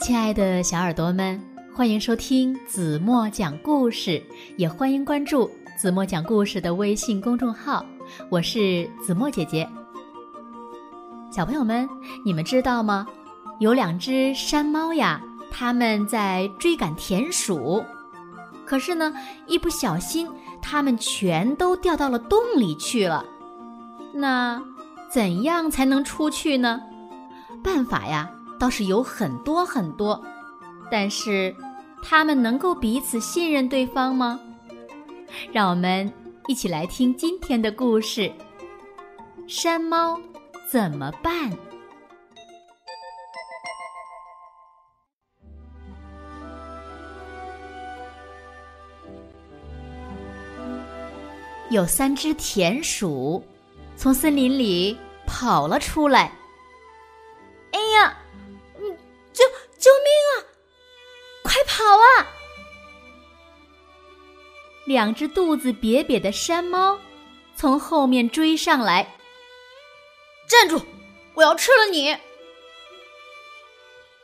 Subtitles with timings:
[0.00, 1.38] 亲爱的小耳朵们，
[1.74, 4.20] 欢迎收听子墨讲故事，
[4.56, 7.84] 也欢迎关注子墨讲故事的微信公众号。
[8.30, 9.68] 我是子墨姐姐。
[11.30, 11.86] 小朋友们，
[12.24, 13.06] 你们知道吗？
[13.58, 17.84] 有两只山猫呀，它们在追赶田鼠，
[18.64, 19.12] 可是呢，
[19.46, 20.26] 一不小心，
[20.62, 23.22] 它们全都掉到了洞里去了。
[24.14, 24.60] 那
[25.12, 26.80] 怎样才能出去呢？
[27.62, 28.30] 办法呀？
[28.60, 30.22] 倒是有很多很多，
[30.90, 31.56] 但是
[32.02, 34.38] 他们能够彼此信任对方吗？
[35.50, 36.12] 让我们
[36.46, 38.30] 一起来听今天的故事：
[39.48, 40.20] 山猫
[40.70, 41.50] 怎么办？
[51.70, 53.42] 有三只田鼠
[53.96, 54.94] 从森林里
[55.26, 56.30] 跑了出来。
[64.90, 66.98] 两只肚子瘪瘪的山猫
[67.54, 69.14] 从后面追上来，
[70.48, 70.82] 站住！
[71.34, 72.16] 我要吃了你！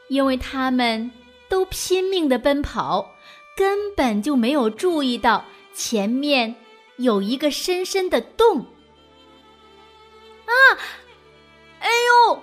[0.08, 1.12] 因为他们
[1.48, 3.14] 都拼命的奔跑，
[3.56, 6.56] 根本就没有注意到前面
[6.96, 8.66] 有一个深深的洞。
[10.46, 10.50] 啊！
[11.78, 11.88] 哎
[12.26, 12.42] 呦！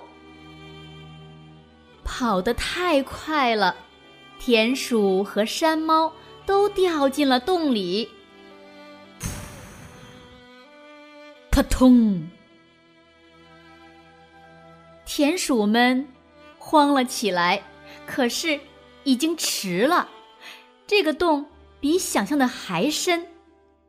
[2.02, 3.76] 跑得太快了，
[4.38, 6.10] 田鼠和山猫
[6.46, 8.08] 都掉进了洞里。
[11.54, 12.28] 扑通！
[15.06, 16.08] 田鼠们
[16.58, 17.62] 慌了起来，
[18.04, 18.58] 可是
[19.04, 20.08] 已经迟了。
[20.84, 21.46] 这个洞
[21.78, 23.28] 比想象的还深，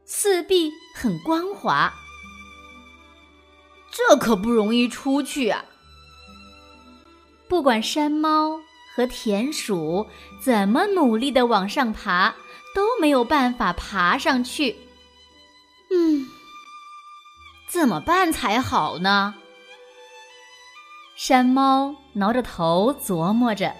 [0.05, 1.91] 四壁很光滑，
[3.89, 5.65] 这可不容易出去啊！
[7.47, 8.59] 不管山猫
[8.95, 10.05] 和田鼠
[10.39, 12.35] 怎么努力的往上爬，
[12.75, 14.75] 都没有办法爬上去。
[17.75, 19.35] 怎么办才好呢？
[21.17, 23.75] 山猫挠着头琢磨着。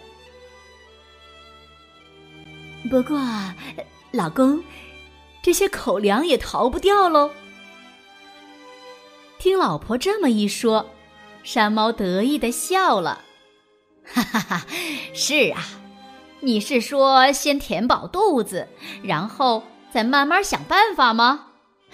[2.90, 3.18] 不过，
[4.12, 4.62] 老公，
[5.42, 7.32] 这些口粮也逃不掉喽。
[9.40, 10.90] 听老婆这么一说，
[11.42, 13.22] 山猫得意的笑了。
[14.06, 14.66] 哈哈哈，
[15.14, 15.64] 是啊，
[16.42, 18.68] 你是说先填饱肚子，
[19.02, 21.48] 然后再慢慢想办法吗？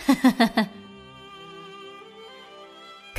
[0.04, 0.68] 哈哈哈哈。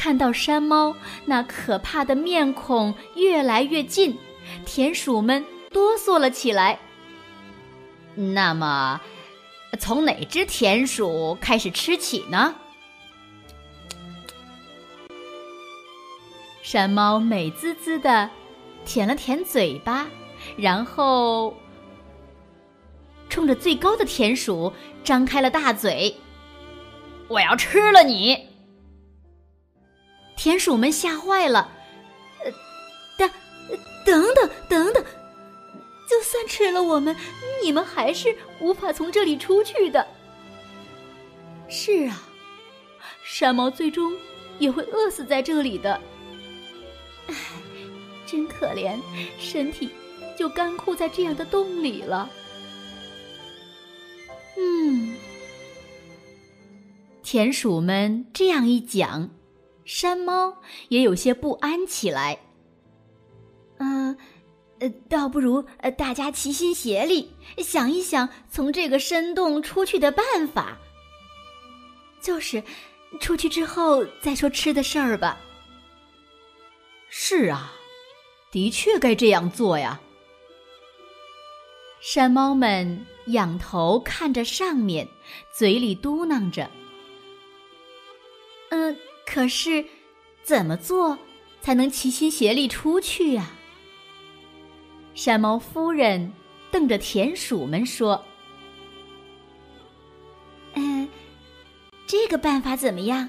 [0.03, 0.97] 看到山猫
[1.27, 4.19] 那可怕的面孔越来越近，
[4.67, 6.77] 田鼠们哆嗦了起来。
[8.17, 9.01] 那么，
[9.79, 12.53] 从哪只田鼠开始吃起呢？
[16.63, 18.29] 山猫美滋滋的
[18.85, 20.09] 舔了舔嘴巴，
[20.57, 21.57] 然后
[23.29, 24.73] 冲着最高的田鼠
[25.05, 26.13] 张开了大嘴
[27.31, 28.37] ：“我要吃了你！”
[30.37, 31.71] 田鼠们吓坏了，
[32.45, 32.53] 呃，
[33.17, 33.31] 等，
[34.05, 35.05] 等等，等等，
[36.09, 37.17] 就算吃了我们，
[37.63, 40.07] 你们还是无法从这里出去的。
[41.69, 42.29] 是啊，
[43.25, 44.13] 山猫最终
[44.59, 46.01] 也会饿死在这里的。
[47.29, 47.35] 唉，
[48.27, 49.01] 真可怜，
[49.39, 49.91] 身体
[50.37, 52.29] 就干枯在这样的洞里了。
[54.59, 55.15] 嗯，
[57.23, 59.31] 田鼠们这样一讲。
[59.95, 60.57] 山猫
[60.89, 62.39] 也有些不安起来。
[63.77, 64.17] 嗯，
[64.81, 70.79] 呃，倒不如呃，大家齐心协力，想一想从这个深洞出去的办法。
[72.23, 72.63] 就是，
[73.21, 75.39] 出去之后再说吃的事儿吧。
[77.11, 77.71] 是啊，
[78.51, 80.01] 的确该这样做呀。
[82.01, 85.07] 山猫们仰头看着上面，
[85.55, 86.71] 嘴里嘟囔着
[88.71, 88.97] ：“嗯。”
[89.27, 89.85] 可是，
[90.43, 91.19] 怎么做
[91.61, 93.51] 才能齐心协力出去呀？
[95.15, 96.33] 山猫夫人
[96.71, 98.25] 瞪着田鼠们说
[100.75, 101.09] ：“嗯，
[102.07, 103.29] 这个办法怎么样？”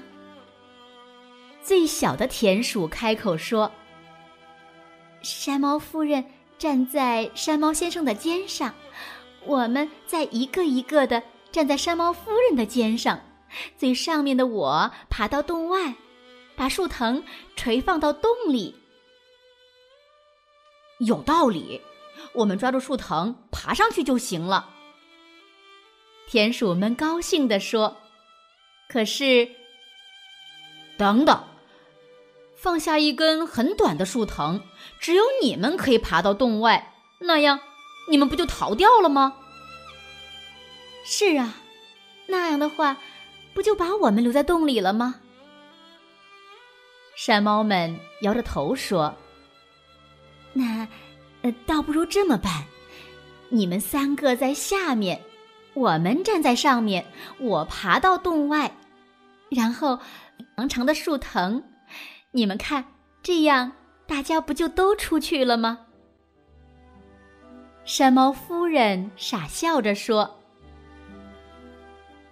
[1.62, 3.70] 最小的田鼠开口说
[5.22, 6.24] ：“山猫夫人
[6.58, 8.74] 站在山猫先生的肩上，
[9.44, 13.20] 我们再一个一个的站在山猫夫人的肩上。”
[13.76, 15.94] 最上面的我爬到洞外，
[16.56, 17.22] 把树藤
[17.56, 18.74] 垂放到洞里。
[20.98, 21.80] 有道理，
[22.32, 24.70] 我们抓住树藤爬上去就行了。
[26.26, 27.96] 田鼠们高兴地说
[28.88, 29.48] ：“可是，
[30.96, 31.44] 等等，
[32.56, 34.60] 放下一根很短的树藤，
[34.98, 37.60] 只有你们可以爬到洞外，那样
[38.08, 39.36] 你们不就逃掉了吗？
[41.04, 41.56] 是啊，
[42.28, 42.96] 那样的话，
[43.54, 45.14] 不就把我们留在洞里了吗？
[47.16, 49.14] 山猫们摇着头说
[50.52, 50.86] ：“那，
[51.64, 52.64] 倒不如这么办，
[53.48, 55.20] 你们三个在下面，
[55.74, 57.06] 我们站在上面，
[57.38, 58.70] 我爬到洞外，
[59.48, 59.96] 然后
[60.56, 61.62] 长长的树藤，
[62.32, 62.84] 你们看，
[63.22, 63.70] 这样
[64.08, 65.86] 大家不就都出去了吗？”
[67.84, 70.40] 山猫夫人傻笑着说。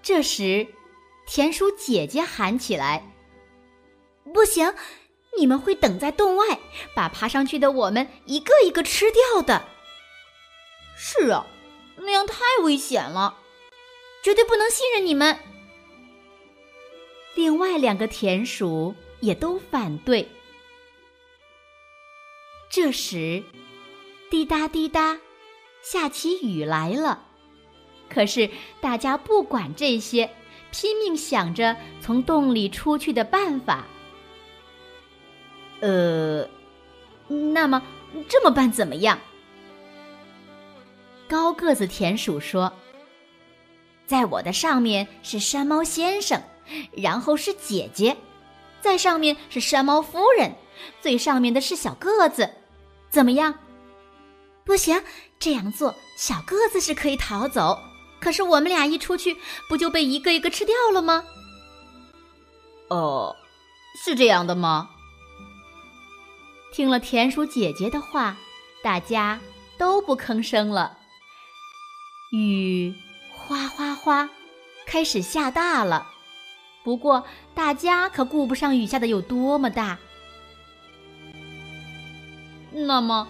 [0.02, 0.66] 这时，
[1.26, 3.08] 田鼠姐姐喊起来。
[4.32, 4.74] 不行，
[5.36, 6.58] 你们会等在洞外，
[6.94, 9.66] 把爬上去的我们一个一个吃掉的。
[10.96, 11.46] 是啊，
[11.96, 13.38] 那样太危险了，
[14.22, 15.38] 绝对不能信任你们。
[17.34, 20.28] 另外两个田鼠也都反对。
[22.70, 23.42] 这时，
[24.30, 25.18] 滴答滴答，
[25.82, 27.26] 下起雨来了。
[28.08, 28.48] 可是
[28.80, 30.30] 大家不管这些，
[30.72, 33.86] 拼命想着从洞里出去的办法。
[35.80, 36.48] 呃，
[37.28, 37.80] 那么
[38.28, 39.18] 这么办怎么样？
[41.28, 42.72] 高个子田鼠说
[44.06, 46.42] ：“在我的上面是山猫先生，
[46.92, 48.16] 然后是姐姐，
[48.80, 50.52] 在上面是山猫夫人，
[51.00, 52.50] 最上面的是小个子，
[53.08, 53.54] 怎么样？
[54.64, 55.02] 不行，
[55.38, 57.78] 这样做小个子是可以逃走，
[58.22, 59.36] 可是我们俩一出去，
[59.68, 61.24] 不就被一个一个吃掉了吗？”
[62.88, 63.34] 哦，
[64.04, 64.90] 是这样的吗？
[66.72, 68.36] 听了田鼠姐姐的话，
[68.82, 69.40] 大家
[69.76, 70.96] 都不吭声了。
[72.30, 72.94] 雨
[73.30, 74.30] 哗哗哗，
[74.86, 76.06] 开始下大了。
[76.84, 77.24] 不过
[77.54, 79.98] 大家可顾不上雨下的有多么大。
[82.72, 83.28] 那么，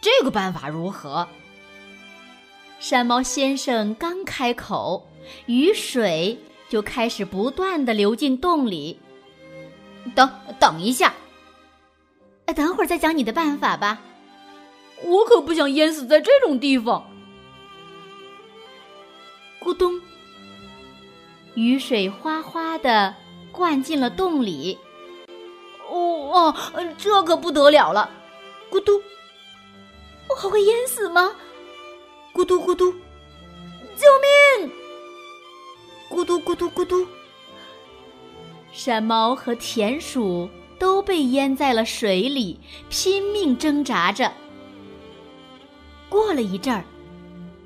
[0.00, 1.26] 这个办法如何？
[2.78, 5.08] 山猫先生刚开口，
[5.46, 6.38] 雨水
[6.68, 8.98] 就开始不断的流进洞里。
[10.14, 10.30] 等
[10.60, 11.12] 等一下。
[12.54, 14.00] 等会儿再讲你的办法吧。
[15.04, 17.04] 我可不想淹死在这种地方。
[19.60, 20.00] 咕咚，
[21.54, 23.14] 雨水哗哗的
[23.52, 24.78] 灌进了洞里。
[25.90, 25.96] 哦
[26.32, 26.54] 哦，
[26.96, 28.10] 这可不得了了！
[28.70, 29.02] 咕嘟，
[30.28, 31.34] 我还会淹死吗？
[32.48, 32.90] 嘟咕嘟，
[33.94, 34.06] 救
[34.58, 34.72] 命！
[36.08, 37.06] 咕嘟咕嘟咕嘟，
[38.72, 40.48] 山猫和田鼠。
[40.78, 44.32] 都被淹在了水里，拼命挣扎着。
[46.08, 46.84] 过了一阵儿，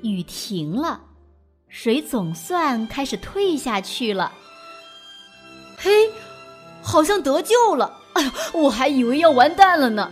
[0.01, 0.99] 雨停了，
[1.69, 4.33] 水总算开始退下去了。
[5.77, 6.09] 嘿，
[6.81, 8.01] 好像得救了！
[8.13, 10.11] 哎呀，我还以为要完蛋了呢。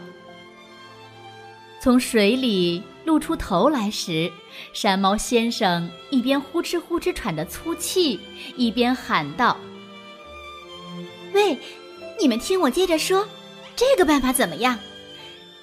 [1.82, 4.32] 从水里露出头来时，
[4.74, 8.20] 山猫先生一边呼哧呼哧喘着粗气，
[8.56, 9.58] 一边喊道
[11.34, 11.58] ：“喂！”
[12.20, 13.28] 你们听我接着说，
[13.76, 14.78] 这个办法怎么样？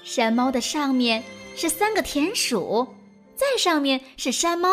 [0.02, 1.22] 山猫的上面
[1.54, 2.96] 是三个田鼠，
[3.36, 4.68] 再上面是山猫。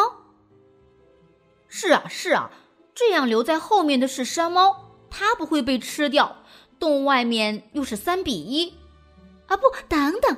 [1.67, 2.49] 是啊，是啊，
[2.95, 6.37] 这样留在后面的是山猫，它不会被吃掉。
[6.79, 8.73] 洞外面又是三比一，
[9.45, 10.37] 啊不，等等，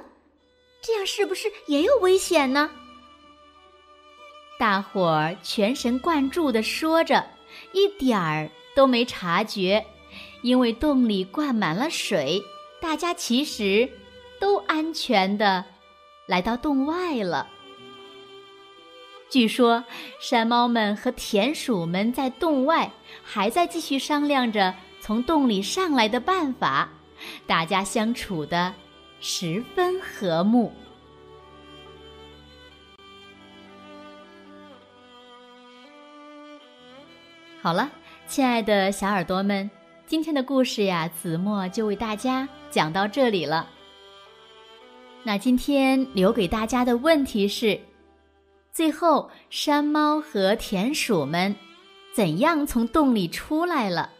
[0.87, 2.71] 这样是不是也有危险呢？
[4.57, 7.27] 大伙儿全神贯注的说着，
[7.73, 9.85] 一点儿都没察觉。
[10.43, 12.41] 因为洞里灌满了水，
[12.79, 13.91] 大家其实
[14.39, 15.65] 都安全的
[16.25, 17.49] 来到洞外了。
[19.29, 19.83] 据说
[20.21, 22.89] 山猫们和田鼠们在洞外
[23.21, 26.87] 还在继续商量着从洞里上来的办法，
[27.45, 28.73] 大家相处的
[29.19, 30.71] 十分和睦。
[37.61, 37.89] 好了，
[38.27, 39.69] 亲爱的小耳朵们。
[40.05, 43.67] 今天的故事呀，子墨就为大家讲到这里了。
[45.23, 47.77] 那今天留给大家的问题是：
[48.71, 51.53] 最后山猫和田鼠们
[52.13, 54.11] 怎样从洞里出来了？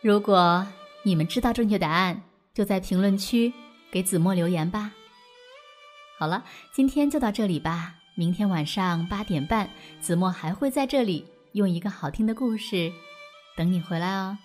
[0.00, 0.66] 如果
[1.04, 2.20] 你们知道正确答案，
[2.52, 3.52] 就在评论区
[3.90, 4.92] 给子墨留言吧。
[6.18, 7.94] 好了，今天就到这里吧。
[8.16, 12.92] 明天晚上八点半，子墨还会在这里用一个好听的故事。
[13.56, 14.36] 等你回来哦，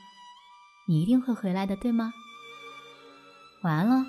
[0.87, 2.13] 你一定会回来的，对吗？
[3.63, 4.05] 晚安了。